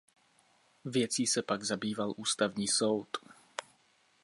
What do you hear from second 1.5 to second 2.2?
zabýval